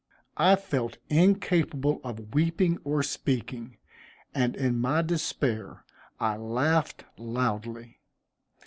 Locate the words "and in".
4.33-4.79